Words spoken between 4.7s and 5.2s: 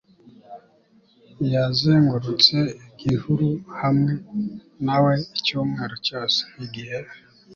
na we